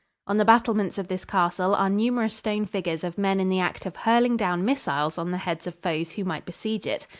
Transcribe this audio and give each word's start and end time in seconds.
On 0.25 0.37
the 0.37 0.45
battlements 0.45 0.97
of 0.97 1.09
this 1.09 1.25
castle 1.25 1.75
are 1.75 1.87
numerous 1.87 2.33
stone 2.33 2.65
figures 2.65 3.03
of 3.03 3.19
men 3.19 3.39
in 3.39 3.49
the 3.49 3.59
act 3.59 3.85
of 3.85 3.97
hurling 3.97 4.35
down 4.35 4.65
missiles 4.65 5.19
on 5.19 5.29
the 5.29 5.37
heads 5.37 5.67
of 5.67 5.75
foes 5.75 6.13
who 6.13 6.23
might 6.23 6.43
besiege 6.43 6.87
it. 6.87 7.05